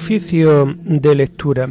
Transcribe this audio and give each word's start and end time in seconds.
Oficio 0.00 0.76
de 0.84 1.12
lectura. 1.16 1.68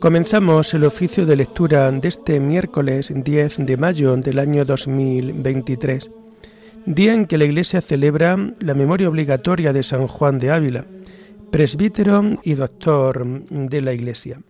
Comenzamos 0.00 0.74
el 0.74 0.82
oficio 0.82 1.24
de 1.24 1.36
lectura 1.36 1.92
de 1.92 2.08
este 2.08 2.40
miércoles 2.40 3.12
10 3.14 3.58
de 3.58 3.76
mayo 3.76 4.16
del 4.16 4.40
año 4.40 4.64
2023, 4.64 6.10
día 6.84 7.14
en 7.14 7.26
que 7.26 7.38
la 7.38 7.44
Iglesia 7.44 7.80
celebra 7.80 8.36
la 8.58 8.74
memoria 8.74 9.08
obligatoria 9.08 9.72
de 9.72 9.84
San 9.84 10.08
Juan 10.08 10.40
de 10.40 10.50
Ávila, 10.50 10.84
presbítero 11.52 12.28
y 12.42 12.54
doctor 12.54 13.24
de 13.24 13.80
la 13.80 13.92
Iglesia. 13.92 14.40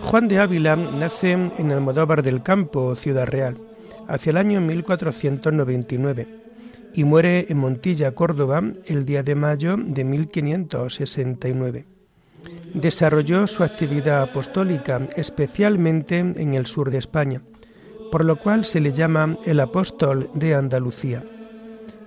Juan 0.00 0.28
de 0.28 0.38
Ávila 0.38 0.76
nace 0.76 1.32
en 1.32 1.72
Almodóvar 1.72 2.22
del 2.22 2.42
Campo, 2.42 2.96
Ciudad 2.96 3.26
Real, 3.26 3.58
hacia 4.08 4.30
el 4.30 4.38
año 4.38 4.62
1499 4.62 6.39
y 6.94 7.04
muere 7.04 7.46
en 7.48 7.58
Montilla, 7.58 8.12
Córdoba, 8.12 8.62
el 8.86 9.04
día 9.04 9.22
de 9.22 9.34
mayo 9.34 9.76
de 9.76 10.04
1569. 10.04 11.86
Desarrolló 12.74 13.46
su 13.46 13.64
actividad 13.64 14.22
apostólica 14.22 15.06
especialmente 15.16 16.18
en 16.18 16.54
el 16.54 16.66
sur 16.66 16.90
de 16.90 16.98
España, 16.98 17.42
por 18.10 18.24
lo 18.24 18.36
cual 18.36 18.64
se 18.64 18.80
le 18.80 18.92
llama 18.92 19.36
el 19.44 19.60
apóstol 19.60 20.30
de 20.34 20.54
Andalucía. 20.54 21.24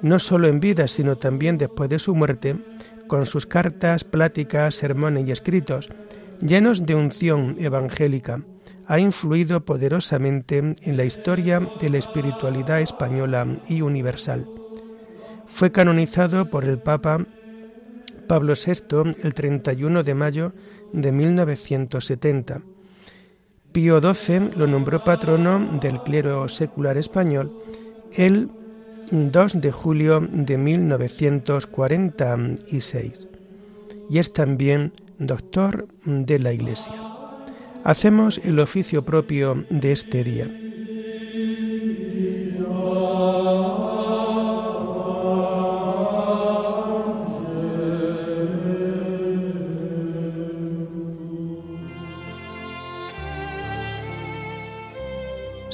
No 0.02 0.20
solo 0.20 0.48
en 0.48 0.60
vida, 0.60 0.88
sino 0.88 1.18
también 1.18 1.58
después 1.58 1.90
de 1.90 2.00
su 2.00 2.16
muerte, 2.16 2.58
con 3.08 3.26
sus 3.26 3.46
cartas, 3.46 4.04
pláticas, 4.04 4.76
sermones 4.76 5.28
y 5.28 5.32
escritos, 5.32 5.90
llenos 6.42 6.86
de 6.86 6.96
unción 6.96 7.56
evangélica, 7.60 8.42
ha 8.86 9.00
influido 9.00 9.64
poderosamente 9.64 10.58
en 10.58 10.98
la 10.98 11.06
historia 11.06 11.62
de 11.80 11.90
la 11.90 12.00
espiritualidad 12.00 12.82
española 12.82 13.60
y 13.70 13.82
universal. 13.82 14.46
Fue 15.54 15.72
canonizado 15.72 16.50
por 16.50 16.66
el 16.66 16.80
Papa 16.80 17.26
Pablo 18.28 18.56
VI 18.56 19.16
el 19.22 19.36
31 19.36 20.02
de 20.02 20.16
mayo 20.16 20.52
de 20.92 21.12
1970. 21.12 22.62
Pío 23.72 24.02
XII 24.02 24.50
lo 24.56 24.66
nombró 24.66 25.04
patrono 25.04 25.78
del 25.80 26.02
clero 26.02 26.48
secular 26.48 26.98
español 26.98 27.56
el 28.16 28.50
2 29.12 29.62
de 29.62 29.72
julio 29.72 30.22
de 30.22 30.58
1946 30.58 33.28
y 34.10 34.18
es 34.18 34.34
también 34.34 34.92
doctor 35.20 35.88
de 36.04 36.40
la 36.40 36.52
Iglesia. 36.52 36.96
Hacemos 37.84 38.42
el 38.44 38.60
oficio 38.60 39.06
propio 39.06 39.66
de 39.70 39.92
este 39.92 40.24
día. 40.24 40.63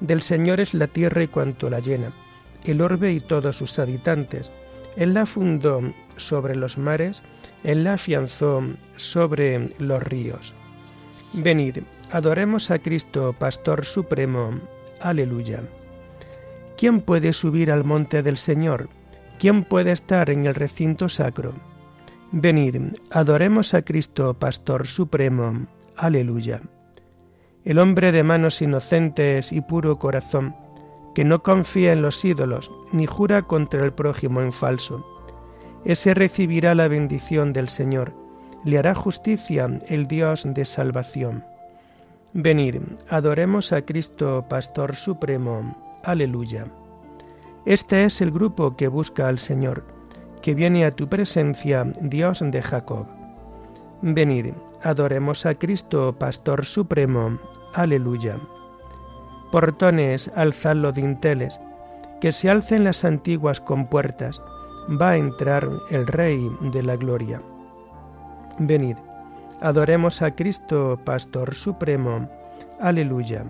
Del 0.00 0.22
Señor 0.22 0.60
es 0.60 0.74
la 0.74 0.86
tierra 0.86 1.22
y 1.22 1.28
cuanto 1.28 1.70
la 1.70 1.80
llena, 1.80 2.12
el 2.64 2.80
orbe 2.80 3.12
y 3.12 3.20
todos 3.20 3.56
sus 3.56 3.78
habitantes. 3.78 4.50
Él 4.96 5.14
la 5.14 5.26
fundó 5.26 5.80
sobre 6.16 6.56
los 6.56 6.78
mares, 6.78 7.22
Él 7.64 7.84
la 7.84 7.94
afianzó 7.94 8.62
sobre 8.96 9.68
los 9.78 10.02
ríos. 10.02 10.54
Venid, 11.32 11.78
adoremos 12.12 12.70
a 12.70 12.78
Cristo, 12.78 13.34
Pastor 13.38 13.84
Supremo. 13.84 14.58
Aleluya. 15.00 15.62
¿Quién 16.76 17.00
puede 17.00 17.32
subir 17.32 17.70
al 17.70 17.84
monte 17.84 18.22
del 18.22 18.36
Señor? 18.36 18.88
¿Quién 19.38 19.64
puede 19.64 19.92
estar 19.92 20.30
en 20.30 20.46
el 20.46 20.54
recinto 20.54 21.08
sacro? 21.08 21.54
Venid, 22.32 22.76
adoremos 23.10 23.74
a 23.74 23.82
Cristo, 23.82 24.34
Pastor 24.34 24.86
Supremo. 24.86 25.66
Aleluya. 25.96 26.60
El 27.66 27.78
hombre 27.78 28.12
de 28.12 28.22
manos 28.22 28.62
inocentes 28.62 29.52
y 29.52 29.60
puro 29.60 29.96
corazón, 29.96 30.56
que 31.14 31.24
no 31.24 31.42
confía 31.42 31.92
en 31.92 32.00
los 32.00 32.24
ídolos, 32.24 32.70
ni 32.92 33.04
jura 33.04 33.42
contra 33.42 33.84
el 33.84 33.92
prójimo 33.92 34.40
en 34.40 34.52
falso 34.52 35.04
ese 35.86 36.14
recibirá 36.14 36.74
la 36.74 36.88
bendición 36.88 37.52
del 37.52 37.68
Señor, 37.68 38.12
le 38.64 38.76
hará 38.76 38.92
justicia 38.96 39.78
el 39.86 40.08
Dios 40.08 40.42
de 40.44 40.64
salvación. 40.64 41.44
Venid, 42.32 42.78
adoremos 43.08 43.72
a 43.72 43.82
Cristo, 43.82 44.44
Pastor 44.48 44.96
Supremo. 44.96 46.00
Aleluya. 46.02 46.64
Este 47.66 48.02
es 48.04 48.20
el 48.20 48.32
grupo 48.32 48.76
que 48.76 48.88
busca 48.88 49.28
al 49.28 49.38
Señor, 49.38 49.84
que 50.42 50.56
viene 50.56 50.84
a 50.84 50.90
tu 50.90 51.08
presencia, 51.08 51.84
Dios 52.00 52.42
de 52.44 52.62
Jacob. 52.62 53.06
Venid, 54.02 54.54
adoremos 54.82 55.46
a 55.46 55.54
Cristo, 55.54 56.16
Pastor 56.18 56.64
Supremo. 56.64 57.38
Aleluya. 57.76 58.38
Portones, 59.52 60.32
alzad 60.34 60.76
los 60.76 60.94
dinteles, 60.94 61.60
que 62.22 62.32
se 62.32 62.48
alcen 62.48 62.84
las 62.84 63.04
antiguas 63.04 63.60
compuertas, 63.60 64.40
va 65.00 65.10
a 65.10 65.16
entrar 65.18 65.68
el 65.90 66.06
Rey 66.06 66.50
de 66.72 66.82
la 66.82 66.96
Gloria. 66.96 67.42
Venid, 68.58 68.96
adoremos 69.60 70.22
a 70.22 70.34
Cristo, 70.34 70.98
Pastor 71.04 71.54
Supremo. 71.54 72.30
Aleluya. 72.80 73.44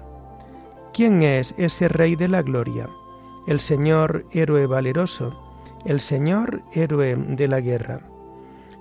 ¿Quién 0.93 1.23
es 1.23 1.55
ese 1.57 1.87
Rey 1.87 2.17
de 2.17 2.27
la 2.27 2.43
Gloria? 2.43 2.89
El 3.47 3.61
Señor 3.61 4.25
héroe 4.33 4.67
valeroso, 4.67 5.41
el 5.85 6.01
Señor 6.01 6.63
héroe 6.73 7.15
de 7.15 7.47
la 7.47 7.61
guerra. 7.61 8.01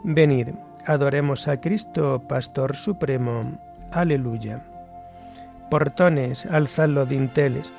Venid, 0.03 0.47
adoremos 0.88 1.47
a 1.47 1.61
Cristo, 1.61 2.23
Pastor 2.28 2.75
Supremo. 2.75 3.41
Aleluya. 3.91 4.75
Portones, 5.70 6.46
alzad 6.46 6.90
los 6.90 7.09
dinteles, 7.09 7.74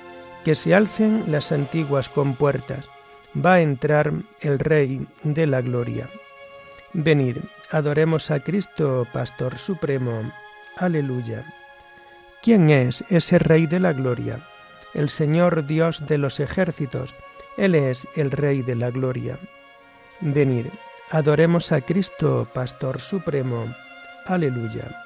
que 0.45 0.55
se 0.55 0.75
alcen 0.75 1.25
las 1.29 1.53
antiguas 1.53 2.09
compuertas 2.09 2.89
va 3.45 3.55
a 3.55 3.61
entrar 3.61 4.13
el 4.41 4.59
Rey 4.59 5.07
de 5.23 5.47
la 5.47 5.61
Gloria. 5.61 6.09
Venid, 6.93 7.39
adoremos 7.71 8.31
a 8.31 8.41
Cristo, 8.41 9.07
Pastor 9.13 9.59
Supremo. 9.59 10.33
Aleluya. 10.77 11.45
¿Quién 12.43 12.71
es 12.71 13.05
ese 13.11 13.39
Rey 13.39 13.67
de 13.67 13.81
la 13.81 13.93
Gloria? 13.93 14.41
El 14.95 15.09
Señor 15.11 15.67
Dios 15.67 16.07
de 16.07 16.19
los 16.19 16.41
ejércitos, 16.41 17.15
Él 17.56 17.75
es 17.75 18.06
el 18.15 18.31
Rey 18.31 18.62
de 18.62 18.77
la 18.77 18.91
Gloria. 18.91 19.39
Venid, 20.21 20.67
adoremos 21.11 21.73
a 21.73 21.81
Cristo, 21.81 22.49
Pastor 22.55 23.00
Supremo. 23.00 23.67
Aleluya. 24.27 25.06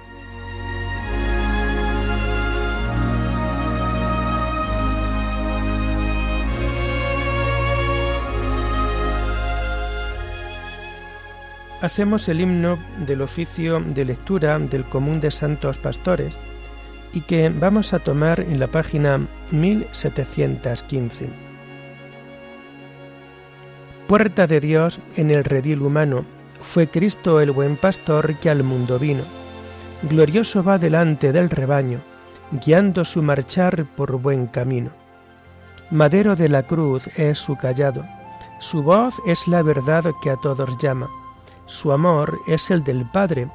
Hacemos 11.81 12.29
el 12.29 12.41
himno 12.41 12.77
del 13.07 13.23
oficio 13.23 13.79
de 13.79 14.05
lectura 14.05 14.59
del 14.59 14.85
común 14.85 15.19
de 15.19 15.31
santos 15.31 15.79
pastores 15.79 16.37
y 17.11 17.21
que 17.21 17.49
vamos 17.49 17.93
a 17.93 17.99
tomar 17.99 18.39
en 18.39 18.59
la 18.59 18.67
página 18.67 19.27
1715. 19.49 21.27
Puerta 24.07 24.45
de 24.45 24.59
Dios 24.59 24.99
en 25.15 25.31
el 25.31 25.43
redil 25.43 25.81
humano, 25.81 26.23
fue 26.61 26.87
Cristo 26.87 27.41
el 27.41 27.51
buen 27.51 27.77
pastor 27.77 28.35
que 28.35 28.51
al 28.51 28.63
mundo 28.63 28.99
vino. 28.99 29.23
Glorioso 30.03 30.63
va 30.63 30.77
delante 30.77 31.31
del 31.31 31.49
rebaño, 31.49 31.99
guiando 32.63 33.03
su 33.03 33.23
marchar 33.23 33.85
por 33.95 34.17
buen 34.17 34.45
camino. 34.45 34.91
Madero 35.89 36.35
de 36.35 36.47
la 36.47 36.63
cruz 36.63 37.07
es 37.17 37.39
su 37.39 37.55
callado, 37.55 38.05
su 38.59 38.83
voz 38.83 39.15
es 39.25 39.47
la 39.47 39.63
verdad 39.63 40.05
que 40.21 40.29
a 40.29 40.35
todos 40.35 40.77
llama, 40.77 41.09
su 41.71 41.93
amor 41.93 42.37
es 42.47 42.69
el 42.69 42.83
del 42.83 43.05
Padre, 43.05 43.47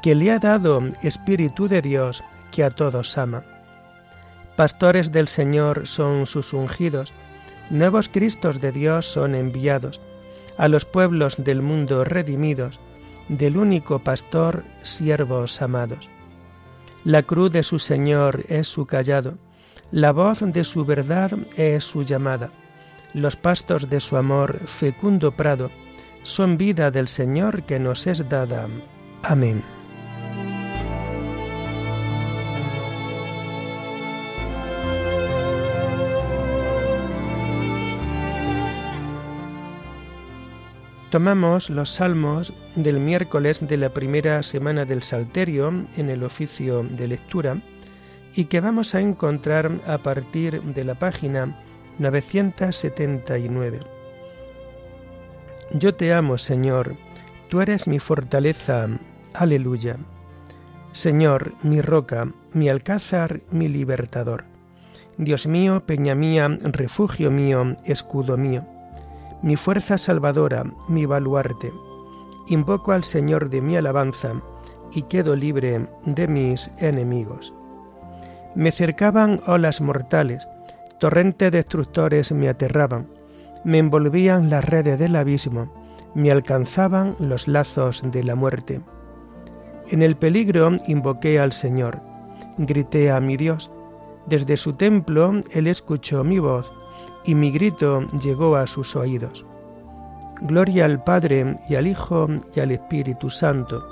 que 0.00 0.14
le 0.14 0.30
ha 0.30 0.38
dado 0.38 0.80
Espíritu 1.02 1.66
de 1.66 1.82
Dios 1.82 2.22
que 2.52 2.62
a 2.62 2.70
todos 2.70 3.18
ama. 3.18 3.42
Pastores 4.54 5.10
del 5.10 5.26
Señor 5.26 5.86
son 5.86 6.26
sus 6.26 6.52
ungidos, 6.52 7.12
nuevos 7.68 8.08
Cristos 8.08 8.60
de 8.60 8.70
Dios 8.70 9.04
son 9.04 9.34
enviados, 9.34 10.00
a 10.56 10.68
los 10.68 10.84
pueblos 10.84 11.34
del 11.38 11.60
mundo 11.60 12.04
redimidos, 12.04 12.78
del 13.28 13.56
único 13.56 13.98
pastor, 13.98 14.62
siervos 14.82 15.60
amados. 15.60 16.08
La 17.02 17.24
cruz 17.24 17.50
de 17.50 17.64
su 17.64 17.80
Señor 17.80 18.44
es 18.48 18.68
su 18.68 18.86
callado, 18.86 19.38
la 19.90 20.12
voz 20.12 20.38
de 20.40 20.62
su 20.62 20.84
verdad 20.84 21.32
es 21.56 21.82
su 21.82 22.04
llamada. 22.04 22.50
Los 23.12 23.34
pastos 23.34 23.88
de 23.90 23.98
su 23.98 24.16
amor, 24.16 24.60
fecundo 24.66 25.32
prado, 25.32 25.70
son 26.26 26.58
vida 26.58 26.90
del 26.90 27.06
Señor 27.06 27.62
que 27.62 27.78
nos 27.78 28.06
es 28.08 28.28
dada. 28.28 28.66
Amén. 29.22 29.62
Tomamos 41.10 41.70
los 41.70 41.90
salmos 41.90 42.52
del 42.74 42.98
miércoles 42.98 43.60
de 43.66 43.76
la 43.76 43.90
primera 43.90 44.42
semana 44.42 44.84
del 44.84 45.04
Salterio 45.04 45.86
en 45.96 46.10
el 46.10 46.24
oficio 46.24 46.82
de 46.82 47.06
lectura 47.06 47.62
y 48.34 48.46
que 48.46 48.60
vamos 48.60 48.96
a 48.96 49.00
encontrar 49.00 49.80
a 49.86 49.98
partir 49.98 50.60
de 50.60 50.84
la 50.84 50.96
página 50.96 51.56
979. 52.00 53.95
Yo 55.72 55.94
te 55.94 56.12
amo, 56.12 56.38
Señor, 56.38 56.96
tú 57.48 57.60
eres 57.60 57.86
mi 57.86 57.98
fortaleza, 57.98 58.88
aleluya. 59.34 59.96
Señor, 60.92 61.54
mi 61.62 61.80
roca, 61.80 62.28
mi 62.52 62.68
alcázar, 62.68 63.40
mi 63.50 63.68
libertador. 63.68 64.44
Dios 65.18 65.46
mío, 65.46 65.82
peña 65.86 66.14
mía, 66.14 66.48
refugio 66.62 67.30
mío, 67.30 67.76
escudo 67.84 68.36
mío 68.36 68.66
mi 69.42 69.56
fuerza 69.56 69.98
salvadora, 69.98 70.64
mi 70.88 71.06
baluarte. 71.06 71.72
Invoco 72.48 72.92
al 72.92 73.04
Señor 73.04 73.50
de 73.50 73.60
mi 73.60 73.76
alabanza 73.76 74.32
y 74.92 75.02
quedo 75.02 75.36
libre 75.36 75.86
de 76.04 76.28
mis 76.28 76.70
enemigos. 76.78 77.52
Me 78.54 78.72
cercaban 78.72 79.40
olas 79.46 79.80
mortales, 79.80 80.48
torrentes 80.98 81.52
destructores 81.52 82.32
me 82.32 82.48
aterraban, 82.48 83.06
me 83.66 83.78
envolvían 83.78 84.48
las 84.48 84.64
redes 84.64 84.96
del 84.96 85.16
abismo, 85.16 85.66
me 86.14 86.30
alcanzaban 86.30 87.16
los 87.18 87.48
lazos 87.48 88.00
de 88.12 88.22
la 88.22 88.36
muerte. 88.36 88.80
En 89.88 90.02
el 90.02 90.14
peligro 90.14 90.70
invoqué 90.86 91.40
al 91.40 91.52
Señor, 91.52 92.00
grité 92.58 93.10
a 93.10 93.18
mi 93.18 93.36
Dios, 93.36 93.72
desde 94.26 94.56
su 94.56 94.74
templo 94.74 95.42
Él 95.50 95.66
escuchó 95.66 96.22
mi 96.22 96.38
voz 96.38 96.72
y 97.24 97.34
mi 97.34 97.50
grito 97.50 98.06
llegó 98.22 98.54
a 98.54 98.68
sus 98.68 98.94
oídos. 98.94 99.44
Gloria 100.42 100.84
al 100.84 101.02
Padre 101.02 101.58
y 101.68 101.74
al 101.74 101.88
Hijo 101.88 102.28
y 102.54 102.60
al 102.60 102.70
Espíritu 102.70 103.30
Santo, 103.30 103.84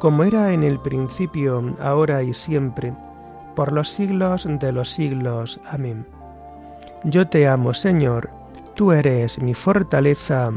como 0.00 0.24
era 0.24 0.52
en 0.52 0.64
el 0.64 0.80
principio, 0.80 1.76
ahora 1.80 2.24
y 2.24 2.34
siempre, 2.34 2.92
por 3.54 3.70
los 3.70 3.88
siglos 3.88 4.48
de 4.58 4.72
los 4.72 4.88
siglos. 4.88 5.60
Amén. 5.70 6.04
Yo 7.04 7.28
te 7.28 7.46
amo, 7.46 7.74
Señor, 7.74 8.37
tú 8.78 8.92
eres 8.92 9.40
mi 9.42 9.54
fortaleza. 9.54 10.52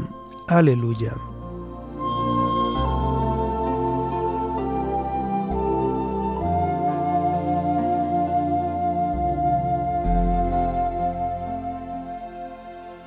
Aleluya. 0.46 1.12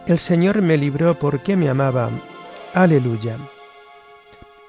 El 0.06 0.20
Señor 0.20 0.62
me 0.62 0.76
libró 0.76 1.14
porque 1.14 1.56
me 1.56 1.70
amaba. 1.70 2.10
Aleluya. 2.74 3.38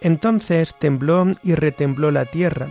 Entonces 0.00 0.76
tembló 0.76 1.26
y 1.42 1.56
retembló 1.56 2.12
la 2.12 2.24
tierra, 2.24 2.68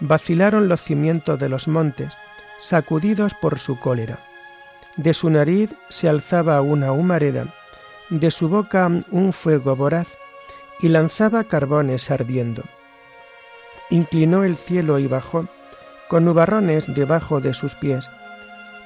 vacilaron 0.00 0.66
los 0.68 0.80
cimientos 0.80 1.38
de 1.38 1.48
los 1.48 1.68
montes, 1.68 2.16
sacudidos 2.58 3.34
por 3.34 3.60
su 3.60 3.78
cólera. 3.78 4.33
De 4.96 5.12
su 5.12 5.28
nariz 5.28 5.74
se 5.88 6.08
alzaba 6.08 6.60
una 6.60 6.92
humareda, 6.92 7.46
de 8.10 8.30
su 8.30 8.48
boca 8.48 8.88
un 9.10 9.32
fuego 9.32 9.74
voraz, 9.74 10.08
y 10.80 10.88
lanzaba 10.88 11.44
carbones 11.44 12.10
ardiendo. 12.10 12.62
Inclinó 13.90 14.44
el 14.44 14.56
cielo 14.56 14.98
y 14.98 15.06
bajó, 15.06 15.46
con 16.08 16.24
nubarrones 16.24 16.92
debajo 16.94 17.40
de 17.40 17.54
sus 17.54 17.74
pies. 17.74 18.08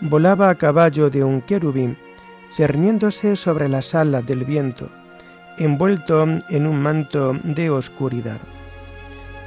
Volaba 0.00 0.48
a 0.48 0.54
caballo 0.54 1.10
de 1.10 1.24
un 1.24 1.42
querubín, 1.42 1.98
cerniéndose 2.50 3.36
sobre 3.36 3.68
las 3.68 3.94
alas 3.94 4.26
del 4.26 4.44
viento, 4.44 4.88
envuelto 5.58 6.22
en 6.22 6.66
un 6.66 6.80
manto 6.80 7.34
de 7.42 7.68
oscuridad. 7.68 8.38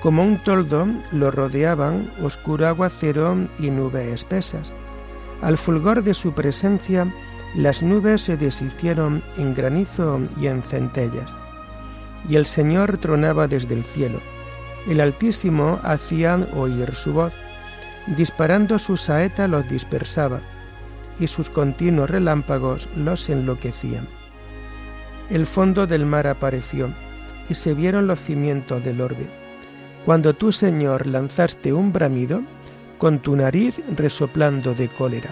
Como 0.02 0.24
un 0.24 0.38
toldo 0.44 0.88
lo 1.12 1.32
rodeaban 1.32 2.12
oscuro 2.22 2.68
aguacero 2.68 3.36
y 3.60 3.70
nubes 3.70 4.08
espesas. 4.14 4.74
Al 5.42 5.58
fulgor 5.58 6.04
de 6.04 6.14
su 6.14 6.34
presencia, 6.34 7.08
las 7.56 7.82
nubes 7.82 8.22
se 8.22 8.38
deshicieron 8.38 9.24
en 9.38 9.54
granizo 9.54 10.22
y 10.40 10.48
en 10.48 10.64
centellas. 10.64 11.34
Y 12.30 12.36
el 12.36 12.46
Señor 12.46 12.98
tronaba 12.98 13.48
desde 13.48 13.74
el 13.74 13.84
cielo. 13.84 14.22
El 14.88 15.02
Altísimo 15.02 15.80
hacía 15.84 16.36
oír 16.56 16.94
su 16.94 17.14
voz. 17.14 17.34
Disparando 18.16 18.80
su 18.80 18.98
saeta 18.98 19.48
los 19.48 19.68
dispersaba 19.70 20.42
y 21.20 21.28
sus 21.28 21.50
continuos 21.50 22.10
relámpagos 22.10 22.90
los 22.96 23.30
enloquecían. 23.30 24.08
El 25.30 25.46
fondo 25.46 25.88
del 25.88 26.06
mar 26.06 26.28
apareció, 26.28 26.90
y 27.48 27.54
se 27.54 27.74
vieron 27.74 28.08
los 28.08 28.20
cimientos 28.20 28.84
del 28.84 29.02
orbe. 29.02 29.28
Cuando 30.06 30.34
tú, 30.34 30.52
Señor, 30.52 31.06
lanzaste 31.06 31.74
un 31.74 31.94
bramido, 31.94 32.42
con 33.02 33.18
tu 33.18 33.36
nariz 33.36 33.82
resoplando 33.98 34.76
de 34.76 34.88
cólera. 34.88 35.32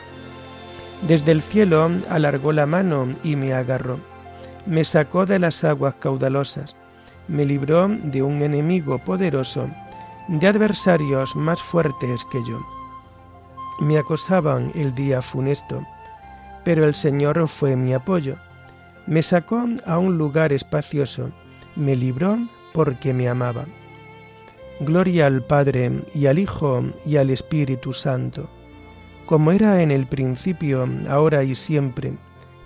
Desde 1.08 1.32
el 1.32 1.42
cielo 1.42 1.92
alargó 2.10 2.52
la 2.52 2.66
mano 2.66 3.08
y 3.24 3.36
me 3.36 3.54
agarró, 3.54 4.00
me 4.66 4.84
sacó 4.84 5.28
de 5.28 5.38
las 5.38 5.64
aguas 5.64 5.94
caudalosas, 6.00 6.76
me 7.28 7.46
libró 7.46 7.88
de 7.88 8.24
un 8.24 8.42
enemigo 8.42 8.98
poderoso, 8.98 9.70
de 10.28 10.48
adversarios 10.48 11.36
más 11.36 11.62
fuertes 11.62 12.26
que 12.32 12.40
yo 12.44 12.60
me 13.80 13.98
acosaban 13.98 14.72
el 14.76 14.94
día 14.94 15.22
funesto, 15.22 15.82
pero 16.64 16.84
el 16.86 16.96
Señor 16.96 17.48
fue 17.48 17.76
mi 17.76 17.94
apoyo. 17.94 18.36
Me 19.08 19.24
sacó 19.24 19.66
a 19.86 19.98
un 19.98 20.18
lugar 20.18 20.52
espacioso, 20.52 21.32
me 21.76 21.96
libró 21.96 22.38
porque 22.74 23.14
me 23.14 23.30
amaba. 23.30 23.66
Gloria 24.82 25.28
al 25.28 25.44
Padre 25.44 26.04
y 26.14 26.28
al 26.28 26.40
Hijo 26.40 26.84
y 27.06 27.18
al 27.18 27.30
Espíritu 27.30 27.92
Santo, 27.92 28.50
como 29.26 29.52
era 29.52 29.82
en 29.82 29.92
el 29.92 30.08
principio, 30.08 30.88
ahora 31.10 31.44
y 31.44 31.54
siempre, 31.54 32.14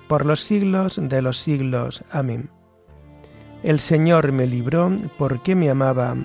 por 0.07 0.25
los 0.25 0.41
siglos 0.41 0.99
de 1.01 1.21
los 1.21 1.37
siglos. 1.37 2.03
Amén. 2.11 2.49
El 3.63 3.79
Señor 3.79 4.31
me 4.31 4.45
libró 4.45 4.91
porque 5.17 5.55
me 5.55 5.69
amaba. 5.69 6.15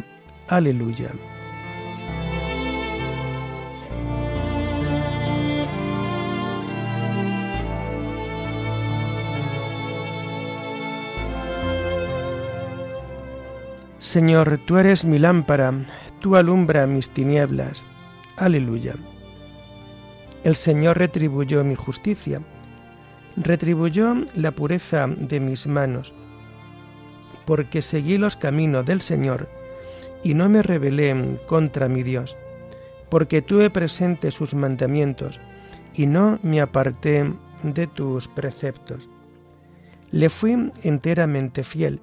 Aleluya. 0.49 1.11
Señor, 14.18 14.58
tú 14.66 14.78
eres 14.78 15.04
mi 15.04 15.16
lámpara, 15.20 15.72
tú 16.18 16.34
alumbra 16.34 16.88
mis 16.88 17.08
tinieblas. 17.08 17.87
Aleluya. 18.37 18.96
El 20.42 20.56
Señor 20.56 20.98
retribuyó 20.98 21.62
mi 21.62 21.76
justicia, 21.76 22.40
retribuyó 23.37 24.16
la 24.34 24.50
pureza 24.50 25.06
de 25.06 25.38
mis 25.38 25.68
manos, 25.68 26.14
porque 27.46 27.80
seguí 27.80 28.18
los 28.18 28.34
caminos 28.34 28.84
del 28.87 29.02
Señor 29.02 29.48
y 30.25 30.34
no 30.34 30.48
me 30.48 30.62
rebelé 30.62 31.38
contra 31.46 31.88
mi 31.88 32.02
Dios, 32.02 32.37
porque 33.10 33.40
tuve 33.40 33.70
presente 33.70 34.32
sus 34.32 34.52
mandamientos 34.52 35.40
y 35.94 36.06
no 36.06 36.40
me 36.42 36.60
aparté 36.60 37.32
de 37.62 37.87
tus 37.87 38.26
preceptos. 38.26 39.08
Le 40.10 40.28
fui 40.28 40.72
enteramente 40.82 41.62
fiel 41.62 42.00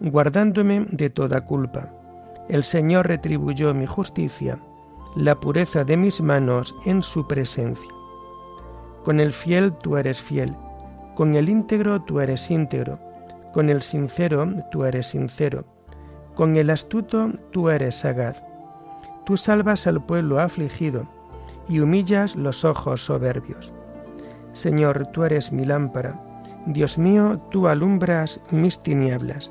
guardándome 0.00 0.86
de 0.90 1.10
toda 1.10 1.42
culpa. 1.42 1.88
El 2.48 2.64
Señor 2.64 3.06
retribuyó 3.06 3.74
mi 3.74 3.86
justicia, 3.86 4.58
la 5.16 5.38
pureza 5.38 5.84
de 5.84 5.96
mis 5.96 6.20
manos 6.20 6.74
en 6.84 7.02
su 7.02 7.26
presencia. 7.26 7.90
Con 9.04 9.20
el 9.20 9.32
fiel 9.32 9.72
tú 9.72 9.96
eres 9.96 10.20
fiel, 10.20 10.54
con 11.14 11.34
el 11.34 11.48
íntegro 11.48 12.02
tú 12.02 12.20
eres 12.20 12.50
íntegro, 12.50 12.98
con 13.52 13.68
el 13.68 13.82
sincero 13.82 14.48
tú 14.70 14.84
eres 14.84 15.06
sincero, 15.06 15.64
con 16.34 16.56
el 16.56 16.70
astuto 16.70 17.30
tú 17.50 17.70
eres 17.70 17.96
sagaz. 17.96 18.42
Tú 19.24 19.36
salvas 19.36 19.86
al 19.86 20.04
pueblo 20.04 20.40
afligido 20.40 21.06
y 21.68 21.80
humillas 21.80 22.36
los 22.36 22.64
ojos 22.64 23.04
soberbios. 23.04 23.72
Señor, 24.52 25.06
tú 25.12 25.24
eres 25.24 25.52
mi 25.52 25.64
lámpara, 25.64 26.20
Dios 26.66 26.98
mío, 26.98 27.40
tú 27.50 27.68
alumbras 27.68 28.40
mis 28.50 28.82
tinieblas. 28.82 29.50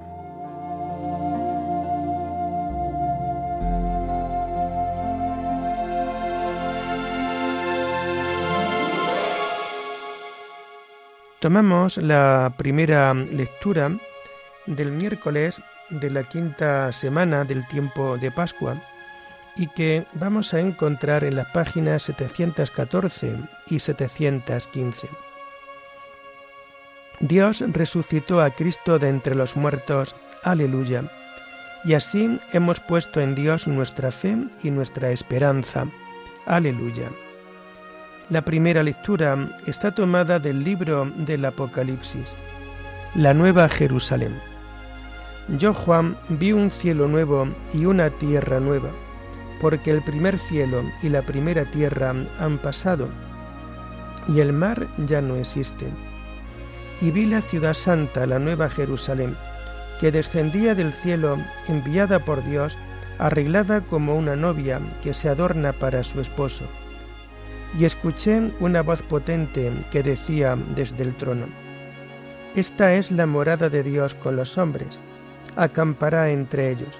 Tomamos 11.41 11.97
la 11.97 12.53
primera 12.55 13.15
lectura 13.15 13.91
del 14.67 14.91
miércoles 14.91 15.59
de 15.89 16.11
la 16.11 16.21
quinta 16.21 16.91
semana 16.91 17.43
del 17.45 17.67
tiempo 17.67 18.15
de 18.19 18.29
Pascua 18.29 18.75
y 19.55 19.65
que 19.65 20.05
vamos 20.13 20.53
a 20.53 20.59
encontrar 20.59 21.23
en 21.23 21.35
las 21.35 21.47
páginas 21.47 22.03
714 22.03 23.37
y 23.65 23.79
715. 23.79 25.09
Dios 27.21 27.63
resucitó 27.69 28.39
a 28.39 28.51
Cristo 28.51 28.99
de 28.99 29.09
entre 29.09 29.33
los 29.33 29.55
muertos. 29.55 30.15
Aleluya. 30.43 31.05
Y 31.83 31.95
así 31.95 32.39
hemos 32.53 32.79
puesto 32.79 33.19
en 33.19 33.33
Dios 33.33 33.67
nuestra 33.67 34.11
fe 34.11 34.37
y 34.61 34.69
nuestra 34.69 35.09
esperanza. 35.09 35.87
Aleluya. 36.45 37.09
La 38.31 38.41
primera 38.43 38.81
lectura 38.81 39.49
está 39.65 39.91
tomada 39.91 40.39
del 40.39 40.63
libro 40.63 41.11
del 41.17 41.43
Apocalipsis, 41.43 42.37
la 43.13 43.33
Nueva 43.33 43.67
Jerusalén. 43.67 44.39
Yo, 45.57 45.73
Juan, 45.73 46.15
vi 46.29 46.53
un 46.53 46.71
cielo 46.71 47.09
nuevo 47.09 47.49
y 47.73 47.83
una 47.83 48.07
tierra 48.07 48.61
nueva, 48.61 48.89
porque 49.59 49.91
el 49.91 50.01
primer 50.01 50.39
cielo 50.39 50.81
y 51.03 51.09
la 51.09 51.23
primera 51.23 51.65
tierra 51.65 52.15
han 52.39 52.57
pasado, 52.59 53.09
y 54.29 54.39
el 54.39 54.53
mar 54.53 54.87
ya 54.99 55.19
no 55.19 55.35
existe. 55.35 55.87
Y 57.01 57.11
vi 57.11 57.25
la 57.25 57.41
ciudad 57.41 57.73
santa, 57.73 58.25
la 58.25 58.39
Nueva 58.39 58.69
Jerusalén, 58.69 59.35
que 59.99 60.09
descendía 60.09 60.73
del 60.73 60.93
cielo, 60.93 61.37
enviada 61.67 62.19
por 62.19 62.45
Dios, 62.45 62.77
arreglada 63.19 63.81
como 63.81 64.15
una 64.15 64.37
novia 64.37 64.79
que 65.03 65.13
se 65.13 65.27
adorna 65.27 65.73
para 65.73 66.01
su 66.01 66.21
esposo 66.21 66.63
y 67.77 67.85
escuché 67.85 68.51
una 68.59 68.81
voz 68.81 69.01
potente 69.01 69.71
que 69.91 70.03
decía 70.03 70.57
desde 70.75 71.03
el 71.03 71.15
trono, 71.15 71.45
Esta 72.55 72.93
es 72.93 73.11
la 73.11 73.25
morada 73.25 73.69
de 73.69 73.83
Dios 73.83 74.13
con 74.15 74.35
los 74.35 74.57
hombres, 74.57 74.99
acampará 75.55 76.29
entre 76.31 76.71
ellos. 76.71 76.99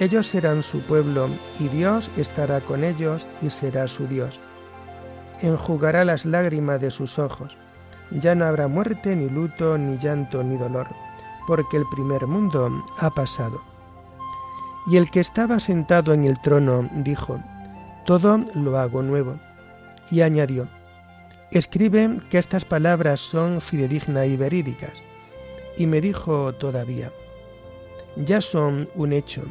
Ellos 0.00 0.26
serán 0.26 0.62
su 0.62 0.80
pueblo 0.80 1.28
y 1.60 1.68
Dios 1.68 2.10
estará 2.18 2.60
con 2.60 2.84
ellos 2.84 3.26
y 3.40 3.50
será 3.50 3.86
su 3.88 4.06
Dios. 4.06 4.40
Enjugará 5.40 6.04
las 6.04 6.26
lágrimas 6.26 6.80
de 6.80 6.90
sus 6.90 7.18
ojos. 7.18 7.56
Ya 8.10 8.34
no 8.34 8.44
habrá 8.44 8.68
muerte, 8.68 9.14
ni 9.16 9.28
luto, 9.30 9.78
ni 9.78 9.96
llanto, 9.98 10.42
ni 10.42 10.56
dolor, 10.56 10.88
porque 11.46 11.76
el 11.76 11.84
primer 11.90 12.26
mundo 12.26 12.84
ha 12.98 13.10
pasado. 13.10 13.60
Y 14.86 14.98
el 14.98 15.10
que 15.10 15.20
estaba 15.20 15.58
sentado 15.58 16.12
en 16.12 16.24
el 16.24 16.40
trono 16.42 16.88
dijo, 16.96 17.40
Todo 18.04 18.40
lo 18.54 18.78
hago 18.78 19.02
nuevo 19.02 19.38
y 20.10 20.20
añadió, 20.20 20.68
Escribe 21.50 22.18
que 22.30 22.38
estas 22.38 22.64
palabras 22.64 23.20
son 23.20 23.60
fidedignas 23.60 24.26
y 24.26 24.36
verídicas. 24.36 25.02
Y 25.76 25.86
me 25.86 26.00
dijo 26.00 26.52
todavía, 26.54 27.12
Ya 28.16 28.40
son 28.40 28.88
un 28.96 29.12
hecho. 29.12 29.42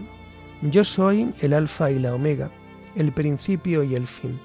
Yo 0.62 0.83
soy 0.83 1.33
el 1.41 1.53
alfa 1.53 1.91
y 1.91 2.00
la 2.00 2.13
omega, 2.13 2.50
el 2.95 3.13
principio 3.13 3.83
y 3.83 3.95
el 3.95 4.07
fin. 4.07 4.39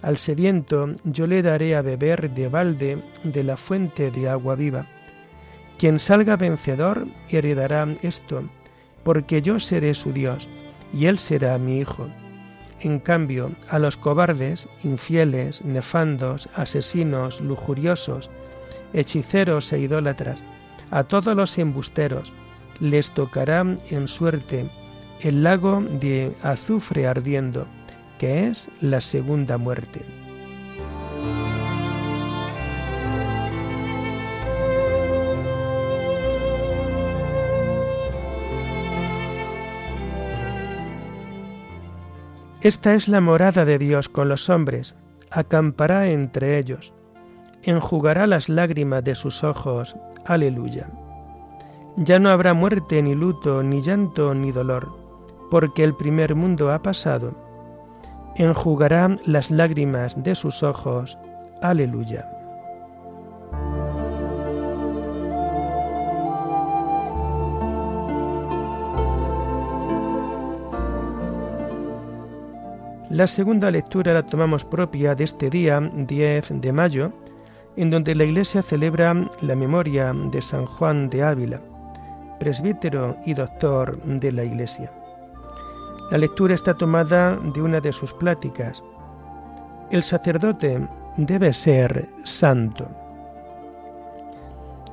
Al 0.00 0.16
sediento 0.16 0.88
yo 1.04 1.26
le 1.26 1.42
daré 1.42 1.76
a 1.76 1.82
beber 1.82 2.30
de 2.30 2.48
balde 2.48 3.02
de 3.24 3.44
la 3.44 3.56
fuente 3.56 4.10
de 4.10 4.28
agua 4.28 4.54
viva. 4.54 4.86
Quien 5.78 5.98
salga 5.98 6.36
vencedor 6.36 7.06
heredará 7.28 7.86
esto, 8.02 8.42
porque 9.02 9.42
yo 9.42 9.58
seré 9.60 9.92
su 9.92 10.12
Dios, 10.12 10.48
y 10.94 11.06
él 11.06 11.18
será 11.18 11.58
mi 11.58 11.78
hijo 11.78 12.08
en 12.80 12.98
cambio, 12.98 13.52
a 13.68 13.78
los 13.78 13.96
cobardes, 13.96 14.68
infieles, 14.84 15.64
nefandos, 15.64 16.48
asesinos, 16.54 17.40
lujuriosos, 17.40 18.30
hechiceros 18.92 19.72
e 19.72 19.80
idólatras, 19.80 20.42
a 20.90 21.04
todos 21.04 21.34
los 21.34 21.58
embusteros, 21.58 22.32
les 22.80 23.10
tocará 23.10 23.64
en 23.90 24.08
suerte 24.08 24.68
el 25.20 25.42
lago 25.42 25.82
de 25.82 26.34
azufre 26.42 27.06
ardiendo, 27.06 27.66
que 28.18 28.48
es 28.48 28.68
la 28.80 29.00
segunda 29.00 29.56
muerte. 29.58 30.25
Esta 42.62 42.94
es 42.94 43.06
la 43.08 43.20
morada 43.20 43.64
de 43.64 43.78
Dios 43.78 44.08
con 44.08 44.28
los 44.28 44.48
hombres, 44.48 44.96
acampará 45.30 46.08
entre 46.08 46.58
ellos, 46.58 46.94
enjugará 47.62 48.26
las 48.26 48.48
lágrimas 48.48 49.04
de 49.04 49.14
sus 49.14 49.44
ojos. 49.44 49.94
Aleluya. 50.24 50.88
Ya 51.96 52.18
no 52.18 52.30
habrá 52.30 52.54
muerte, 52.54 53.02
ni 53.02 53.14
luto, 53.14 53.62
ni 53.62 53.82
llanto, 53.82 54.34
ni 54.34 54.52
dolor, 54.52 54.90
porque 55.50 55.84
el 55.84 55.94
primer 55.94 56.34
mundo 56.34 56.72
ha 56.72 56.82
pasado. 56.82 57.34
Enjugará 58.36 59.16
las 59.24 59.50
lágrimas 59.50 60.22
de 60.22 60.34
sus 60.34 60.62
ojos. 60.62 61.18
Aleluya. 61.62 62.35
La 73.10 73.28
segunda 73.28 73.70
lectura 73.70 74.12
la 74.12 74.26
tomamos 74.26 74.64
propia 74.64 75.14
de 75.14 75.22
este 75.22 75.48
día 75.48 75.80
10 75.80 76.60
de 76.60 76.72
mayo, 76.72 77.12
en 77.76 77.88
donde 77.88 78.16
la 78.16 78.24
Iglesia 78.24 78.62
celebra 78.62 79.14
la 79.42 79.54
memoria 79.54 80.12
de 80.12 80.42
San 80.42 80.66
Juan 80.66 81.08
de 81.08 81.22
Ávila, 81.22 81.60
presbítero 82.40 83.16
y 83.24 83.34
doctor 83.34 84.02
de 84.02 84.32
la 84.32 84.42
Iglesia. 84.42 84.90
La 86.10 86.18
lectura 86.18 86.56
está 86.56 86.74
tomada 86.74 87.36
de 87.36 87.62
una 87.62 87.80
de 87.80 87.92
sus 87.92 88.12
pláticas. 88.12 88.82
El 89.92 90.02
sacerdote 90.02 90.88
debe 91.16 91.52
ser 91.52 92.08
santo. 92.24 92.88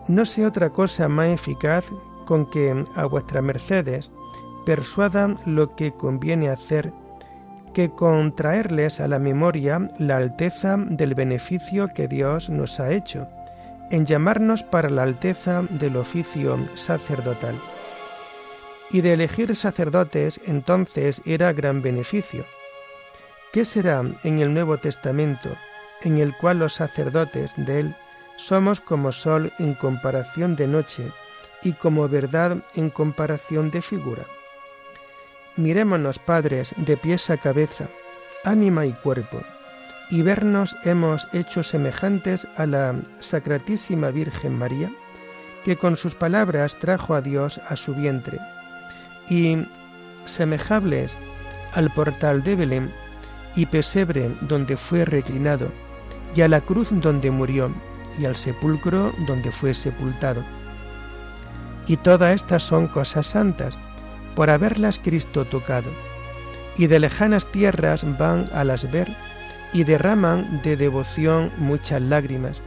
No 0.07 0.23
sé 0.23 0.45
otra 0.45 0.69
cosa 0.69 1.09
más 1.09 1.29
eficaz 1.29 1.89
con 2.27 2.45
que 2.45 2.85
a 2.95 3.05
vuestras 3.05 3.43
mercedes 3.43 4.11
persuadan 4.67 5.39
lo 5.47 5.75
que 5.75 5.93
conviene 5.93 6.49
hacer 6.49 6.93
que 7.73 7.89
contraerles 7.91 8.99
a 8.99 9.07
la 9.07 9.19
memoria 9.19 9.87
la 9.97 10.17
alteza 10.17 10.77
del 10.77 11.15
beneficio 11.15 11.89
que 11.93 12.07
Dios 12.07 12.49
nos 12.49 12.79
ha 12.79 12.91
hecho, 12.91 13.27
en 13.89 14.05
llamarnos 14.05 14.63
para 14.63 14.89
la 14.89 15.03
alteza 15.03 15.63
del 15.69 15.97
oficio 15.97 16.57
sacerdotal. 16.75 17.55
Y 18.91 19.01
de 19.01 19.13
elegir 19.13 19.55
sacerdotes 19.55 20.39
entonces 20.45 21.21
era 21.25 21.51
gran 21.51 21.81
beneficio. 21.81 22.45
¿Qué 23.51 23.65
será 23.65 24.03
en 24.23 24.39
el 24.39 24.53
Nuevo 24.53 24.77
Testamento, 24.77 25.49
en 26.01 26.17
el 26.17 26.35
cual 26.35 26.59
los 26.59 26.73
sacerdotes 26.73 27.53
de 27.57 27.79
él 27.79 27.95
somos 28.37 28.81
como 28.81 29.11
sol 29.11 29.51
en 29.59 29.73
comparación 29.73 30.55
de 30.55 30.67
noche 30.67 31.11
y 31.63 31.73
como 31.73 32.07
verdad 32.07 32.57
en 32.75 32.89
comparación 32.89 33.71
de 33.71 33.81
figura? 33.81 34.25
Mirémonos, 35.55 36.17
padres, 36.17 36.73
de 36.77 36.97
pies 36.97 37.29
a 37.29 37.37
cabeza, 37.37 37.87
ánima 38.43 38.87
y 38.87 38.91
cuerpo, 38.91 39.39
y 40.09 40.23
vernos 40.23 40.75
hemos 40.83 41.27
hecho 41.31 41.61
semejantes 41.61 42.47
a 42.57 42.65
la 42.65 42.95
Sacratísima 43.19 44.09
Virgen 44.09 44.57
María, 44.57 44.91
que 45.63 45.77
con 45.77 45.95
sus 45.95 46.15
palabras 46.15 46.77
trajo 46.79 47.13
a 47.13 47.21
Dios 47.21 47.61
a 47.69 47.75
su 47.75 47.93
vientre, 47.93 48.39
y 49.29 49.57
semejables 50.25 51.17
al 51.73 51.91
portal 51.91 52.41
de 52.41 52.55
Belén 52.55 52.91
y 53.55 53.67
pesebre 53.67 54.35
donde 54.41 54.75
fue 54.75 55.05
reclinado, 55.05 55.71
y 56.35 56.41
a 56.41 56.47
la 56.47 56.61
cruz 56.61 56.89
donde 56.91 57.29
murió, 57.29 57.71
y 58.17 58.25
al 58.25 58.35
sepulcro 58.35 59.13
donde 59.27 59.51
fue 59.51 59.75
sepultado. 59.75 60.43
Y 61.85 61.97
todas 61.97 62.35
estas 62.35 62.63
son 62.63 62.87
cosas 62.87 63.27
santas, 63.27 63.77
por 64.35 64.49
haberlas 64.49 64.99
Cristo 64.99 65.45
tocado, 65.45 65.91
y 66.77 66.87
de 66.87 66.99
lejanas 66.99 67.51
tierras 67.51 68.05
van 68.17 68.45
a 68.53 68.63
las 68.63 68.91
ver, 68.91 69.15
y 69.73 69.83
derraman 69.83 70.61
de 70.61 70.77
devoción 70.77 71.51
muchas 71.57 72.01
lágrimas, 72.01 72.63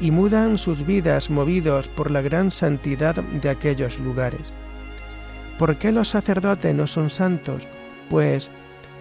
y 0.00 0.10
mudan 0.10 0.58
sus 0.58 0.86
vidas 0.86 1.30
movidos 1.30 1.88
por 1.88 2.10
la 2.10 2.22
gran 2.22 2.50
santidad 2.50 3.16
de 3.16 3.50
aquellos 3.50 3.98
lugares. 3.98 4.52
¿Por 5.58 5.76
qué 5.76 5.90
los 5.90 6.08
sacerdotes 6.08 6.74
no 6.74 6.86
son 6.86 7.10
santos? 7.10 7.66
Pues 8.08 8.50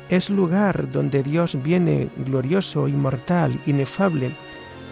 es 0.09 0.29
lugar 0.29 0.89
donde 0.89 1.21
Dios 1.21 1.61
viene 1.61 2.09
glorioso, 2.17 2.87
inmortal, 2.87 3.59
inefable, 3.65 4.31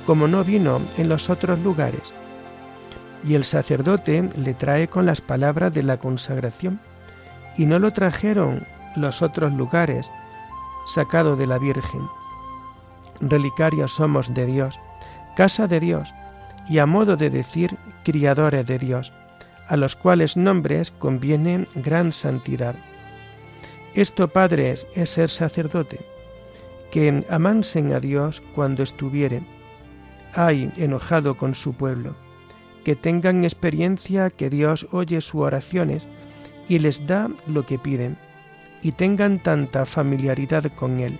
como 0.06 0.28
no 0.28 0.44
vino 0.44 0.80
en 0.98 1.10
los 1.10 1.30
otros 1.30 1.60
lugares. 1.60 2.14
Y 3.28 3.34
el 3.34 3.44
sacerdote 3.44 4.30
le 4.38 4.54
trae 4.54 4.88
con 4.88 5.06
las 5.06 5.22
palabras 5.22 5.74
de 5.74 5.84
la 5.84 5.98
consagración, 5.98 6.80
y 7.58 7.66
no 7.66 7.80
lo 7.80 7.92
trajeron 7.94 8.66
los 8.96 9.22
otros 9.22 9.54
lugares, 9.54 10.12
sacado 10.86 11.36
de 11.36 11.48
la 11.48 11.58
Virgen. 11.58 12.02
Relicarios 13.22 13.92
somos 13.92 14.34
de 14.34 14.46
Dios, 14.46 14.80
casa 15.36 15.68
de 15.68 15.80
Dios, 15.80 16.14
y 16.70 16.80
a 16.80 16.86
modo 16.86 17.16
de 17.16 17.30
decir, 17.30 17.78
criadores 18.04 18.66
de 18.66 18.80
Dios, 18.80 19.14
a 19.68 19.78
los 19.78 19.96
cuales 19.96 20.38
nombres 20.38 20.92
conviene 20.92 21.68
gran 21.76 22.12
santidad. 22.12 22.76
Esto, 23.94 24.28
padres, 24.28 24.88
es 24.96 25.12
ser 25.12 25.30
sacerdote, 25.30 26.06
que 26.92 27.24
amansen 27.30 27.94
a 27.94 28.00
Dios 28.00 28.42
cuando 28.54 28.84
estuvieren, 28.84 29.48
ay, 30.34 30.72
enojado 30.78 31.38
con 31.38 31.56
su 31.56 31.74
pueblo, 31.74 32.16
que 32.84 32.96
tengan 32.96 33.44
experiencia 33.44 34.30
que 34.30 34.50
Dios 34.50 34.88
oye 34.92 35.22
sus 35.22 35.42
oraciones 35.42 36.08
y 36.68 36.80
les 36.80 37.06
da 37.06 37.30
lo 37.48 37.66
que 37.66 37.78
piden, 37.80 38.18
y 38.82 38.92
tengan 38.92 39.40
tanta 39.40 39.86
familiaridad 39.86 40.66
con 40.76 41.00
Él, 41.00 41.18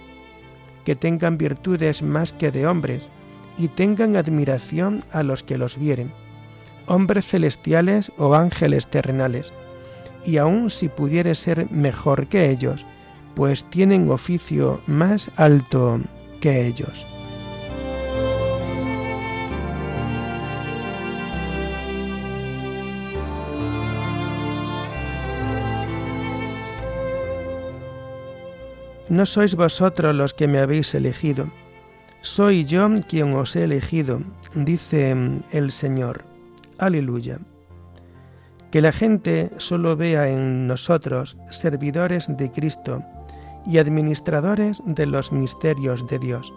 que 0.84 0.96
tengan 0.96 1.38
virtudes 1.38 2.02
más 2.02 2.34
que 2.34 2.52
de 2.52 2.68
hombres, 2.68 3.10
y 3.58 3.70
tengan 3.70 4.16
admiración 4.18 5.00
a 5.12 5.24
los 5.24 5.44
que 5.44 5.58
los 5.58 5.78
vieren, 5.78 6.12
hombres 6.88 7.26
celestiales 7.26 8.12
o 8.18 8.36
ángeles 8.36 8.88
terrenales, 8.88 9.54
y 10.26 10.38
aun 10.38 10.70
si 10.70 10.90
pudiere 10.90 11.36
ser 11.36 11.70
mejor 11.72 12.28
que 12.28 12.50
ellos, 12.50 12.86
pues 13.36 13.66
tienen 13.66 14.10
oficio 14.10 14.82
más 14.88 15.30
alto 15.36 16.00
que 16.42 16.66
ellos. 16.66 17.06
No 29.10 29.26
sois 29.26 29.56
vosotros 29.56 30.16
los 30.16 30.34
que 30.34 30.48
me 30.48 30.60
habéis 30.60 30.96
elegido, 30.96 31.48
soy 32.26 32.66
yo 32.66 32.90
quien 33.08 33.36
os 33.36 33.56
he 33.56 33.66
elegido, 33.66 34.20
dice 34.56 35.16
el 35.52 35.70
Señor. 35.70 36.26
Aleluya. 36.80 37.38
Que 38.72 38.82
la 38.82 38.92
gente 38.92 39.52
solo 39.58 39.96
vea 39.96 40.28
en 40.28 40.66
nosotros 40.66 41.38
servidores 41.52 42.26
de 42.36 42.52
Cristo 42.52 43.04
y 43.68 43.78
administradores 43.78 44.82
de 44.88 45.06
los 45.06 45.32
misterios 45.32 46.08
de 46.08 46.18
Dios. 46.18 46.52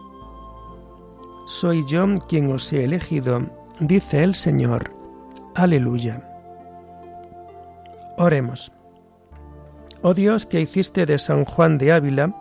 Soy 1.46 1.84
yo 1.86 2.06
quien 2.30 2.50
os 2.50 2.72
he 2.72 2.84
elegido, 2.84 3.42
dice 3.78 4.22
el 4.22 4.34
Señor. 4.34 4.90
Aleluya. 5.54 6.22
Oremos. 8.16 8.72
Oh 10.02 10.14
Dios 10.14 10.46
que 10.46 10.60
hiciste 10.60 11.06
de 11.06 11.18
San 11.18 11.44
Juan 11.44 11.76
de 11.76 11.92
Ávila 11.92 12.34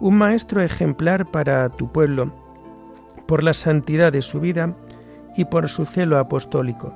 un 0.00 0.16
maestro 0.16 0.60
ejemplar 0.62 1.30
para 1.30 1.68
tu 1.68 1.90
pueblo, 1.90 2.32
por 3.26 3.42
la 3.42 3.52
santidad 3.52 4.12
de 4.12 4.22
su 4.22 4.40
vida 4.40 4.74
y 5.36 5.44
por 5.46 5.68
su 5.68 5.86
celo 5.86 6.18
apostólico. 6.18 6.92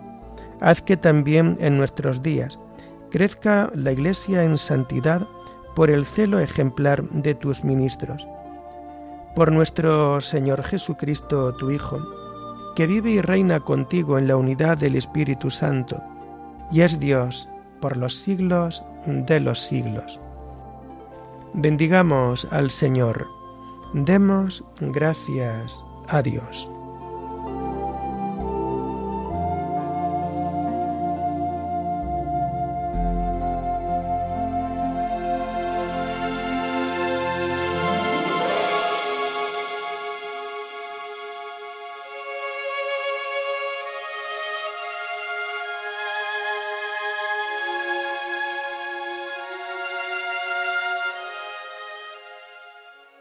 Haz 0.60 0.82
que 0.82 0.96
también 0.96 1.56
en 1.58 1.76
nuestros 1.76 2.22
días 2.22 2.58
crezca 3.10 3.70
la 3.74 3.92
Iglesia 3.92 4.44
en 4.44 4.58
santidad 4.58 5.26
por 5.74 5.90
el 5.90 6.04
celo 6.04 6.38
ejemplar 6.38 7.08
de 7.10 7.34
tus 7.34 7.64
ministros. 7.64 8.26
Por 9.34 9.52
nuestro 9.52 10.20
Señor 10.20 10.62
Jesucristo, 10.62 11.54
tu 11.56 11.70
Hijo, 11.70 11.98
que 12.76 12.86
vive 12.86 13.10
y 13.10 13.20
reina 13.20 13.60
contigo 13.60 14.18
en 14.18 14.28
la 14.28 14.36
unidad 14.36 14.76
del 14.76 14.96
Espíritu 14.96 15.50
Santo, 15.50 16.02
y 16.70 16.82
es 16.82 17.00
Dios 17.00 17.48
por 17.80 17.96
los 17.96 18.16
siglos 18.18 18.84
de 19.08 19.40
los 19.40 19.58
siglos. 19.58 20.20
Bendigamos 21.54 22.46
al 22.50 22.70
Señor, 22.70 23.26
demos 23.94 24.62
gracias 24.80 25.82
a 26.08 26.22
Dios. 26.22 26.70